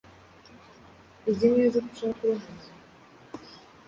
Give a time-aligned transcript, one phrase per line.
[1.29, 2.67] Uzi neza ko ushaka kuba hano?